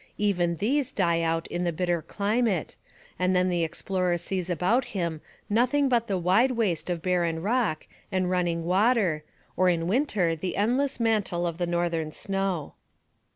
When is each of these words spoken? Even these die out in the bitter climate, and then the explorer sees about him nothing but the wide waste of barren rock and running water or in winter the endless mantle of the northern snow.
Even 0.17 0.55
these 0.55 0.91
die 0.91 1.21
out 1.21 1.45
in 1.49 1.63
the 1.63 1.71
bitter 1.71 2.01
climate, 2.01 2.75
and 3.19 3.35
then 3.35 3.49
the 3.49 3.63
explorer 3.63 4.17
sees 4.17 4.49
about 4.49 4.83
him 4.97 5.21
nothing 5.47 5.87
but 5.87 6.07
the 6.07 6.17
wide 6.17 6.49
waste 6.49 6.89
of 6.89 7.03
barren 7.03 7.43
rock 7.43 7.85
and 8.11 8.27
running 8.31 8.65
water 8.65 9.23
or 9.55 9.69
in 9.69 9.85
winter 9.85 10.35
the 10.35 10.55
endless 10.57 10.99
mantle 10.99 11.45
of 11.45 11.59
the 11.59 11.67
northern 11.67 12.11
snow. 12.11 12.73